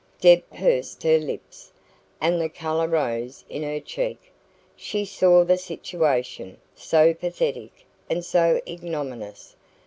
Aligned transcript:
Deb 0.19 0.41
pursed 0.49 1.03
her 1.03 1.19
lips, 1.19 1.71
and 2.19 2.41
the 2.41 2.49
colour 2.49 2.87
rose 2.87 3.45
in 3.49 3.61
her 3.61 3.73
clear 3.79 3.81
cheek. 3.81 4.31
She 4.75 5.05
saw 5.05 5.43
the 5.43 5.57
situation, 5.59 6.57
so 6.73 7.13
pathetic 7.13 7.85
and 8.09 8.25
so 8.25 8.59
ignominious! 8.67 9.55